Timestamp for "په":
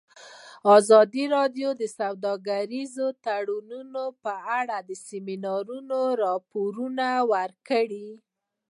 4.23-4.33